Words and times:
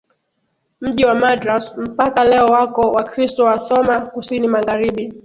mji 0.81 1.05
wa 1.05 1.15
Madras 1.15 1.77
Mpaka 1.77 2.23
leo 2.23 2.45
wako 2.45 2.81
Wakristo 2.81 3.45
wa 3.45 3.59
Thoma 3.59 4.01
kusini 4.01 4.47
magharibi 4.47 5.13